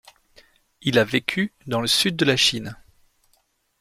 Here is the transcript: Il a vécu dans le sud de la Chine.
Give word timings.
Il 0.81 0.97
a 0.97 1.03
vécu 1.03 1.53
dans 1.67 1.79
le 1.79 1.85
sud 1.85 2.15
de 2.15 2.25
la 2.25 2.35
Chine. 2.35 2.75